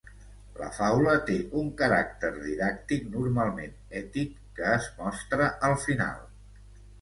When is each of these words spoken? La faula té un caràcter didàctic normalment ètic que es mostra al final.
La 0.59 0.67
faula 0.75 1.11
té 1.27 1.35
un 1.59 1.67
caràcter 1.81 2.31
didàctic 2.37 3.05
normalment 3.17 3.77
ètic 4.01 4.33
que 4.61 4.67
es 4.79 4.89
mostra 5.03 5.51
al 5.71 5.79
final. 5.85 6.27